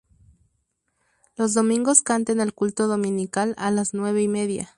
[1.37, 4.67] Los domingos canta en el culto dominical a las nueve y media.